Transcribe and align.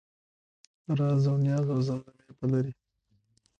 رازاونیازاوزمزمې 0.97 2.29
به 2.37 2.45
لرې 2.51 2.71